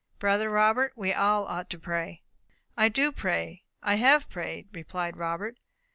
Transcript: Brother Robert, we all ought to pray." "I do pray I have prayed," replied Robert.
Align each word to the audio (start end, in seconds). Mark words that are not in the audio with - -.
Brother 0.17 0.49
Robert, 0.49 0.93
we 0.95 1.13
all 1.13 1.45
ought 1.45 1.69
to 1.69 1.77
pray." 1.77 2.23
"I 2.75 2.89
do 2.89 3.11
pray 3.11 3.65
I 3.83 3.97
have 3.97 4.31
prayed," 4.31 4.69
replied 4.73 5.15
Robert. 5.15 5.59